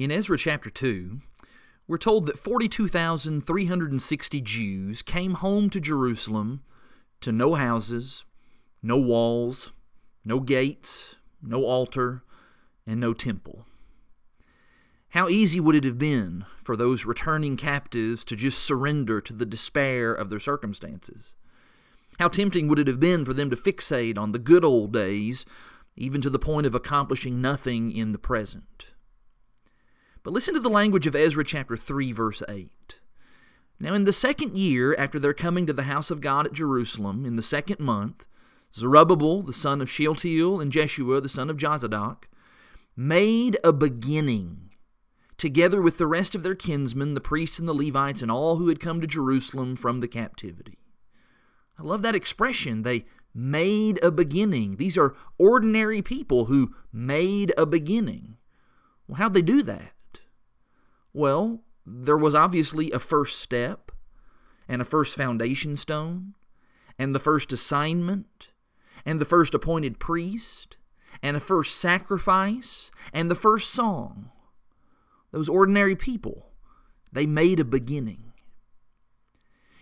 [0.00, 1.20] In Ezra chapter 2,
[1.86, 6.62] we're told that 42,360 Jews came home to Jerusalem
[7.20, 8.24] to no houses,
[8.82, 9.72] no walls,
[10.24, 12.22] no gates, no altar,
[12.86, 13.66] and no temple.
[15.10, 19.44] How easy would it have been for those returning captives to just surrender to the
[19.44, 21.34] despair of their circumstances?
[22.18, 25.44] How tempting would it have been for them to fixate on the good old days,
[25.94, 28.94] even to the point of accomplishing nothing in the present?
[30.22, 33.00] But listen to the language of Ezra chapter 3, verse 8.
[33.78, 37.24] Now, in the second year after their coming to the house of God at Jerusalem,
[37.24, 38.26] in the second month,
[38.74, 42.24] Zerubbabel, the son of Shealtiel, and Jeshua, the son of Jozadak,
[42.94, 44.70] made a beginning,
[45.38, 48.68] together with the rest of their kinsmen, the priests and the Levites, and all who
[48.68, 50.78] had come to Jerusalem from the captivity.
[51.78, 52.82] I love that expression.
[52.82, 54.76] They made a beginning.
[54.76, 58.36] These are ordinary people who made a beginning.
[59.08, 59.92] Well, how'd they do that?
[61.12, 63.90] Well, there was obviously a first step,
[64.68, 66.34] and a first foundation stone,
[66.98, 68.50] and the first assignment,
[69.04, 70.76] and the first appointed priest,
[71.22, 74.30] and a first sacrifice, and the first song.
[75.32, 76.50] Those ordinary people,
[77.12, 78.32] they made a beginning.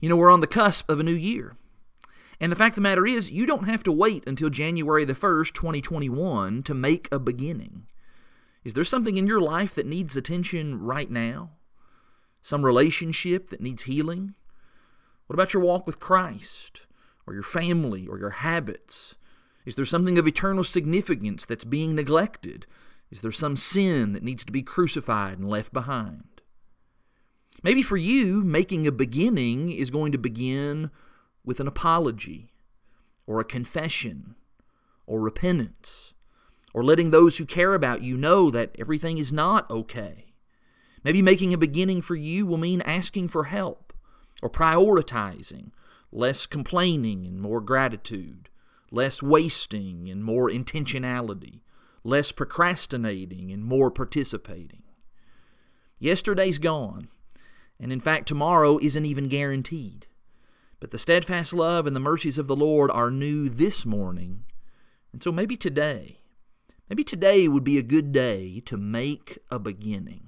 [0.00, 1.56] You know, we're on the cusp of a new year.
[2.40, 5.14] And the fact of the matter is, you don't have to wait until January the
[5.14, 7.86] 1st, 2021 to make a beginning.
[8.66, 11.50] Is there something in your life that needs attention right now?
[12.42, 14.34] Some relationship that needs healing?
[15.28, 16.88] What about your walk with Christ,
[17.28, 19.14] or your family, or your habits?
[19.66, 22.66] Is there something of eternal significance that's being neglected?
[23.08, 26.40] Is there some sin that needs to be crucified and left behind?
[27.62, 30.90] Maybe for you, making a beginning is going to begin
[31.44, 32.50] with an apology,
[33.28, 34.34] or a confession,
[35.06, 36.14] or repentance
[36.76, 40.26] or letting those who care about you know that everything is not okay.
[41.02, 43.94] Maybe making a beginning for you will mean asking for help
[44.42, 45.70] or prioritizing,
[46.12, 48.50] less complaining and more gratitude,
[48.90, 51.60] less wasting and more intentionality,
[52.04, 54.82] less procrastinating and more participating.
[55.98, 57.08] Yesterday's gone,
[57.80, 60.08] and in fact, tomorrow isn't even guaranteed.
[60.78, 64.44] But the steadfast love and the mercies of the Lord are new this morning,
[65.10, 66.20] and so maybe today
[66.88, 70.25] Maybe today would be a good day to make a beginning.